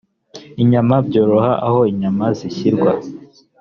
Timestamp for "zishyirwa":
2.37-2.91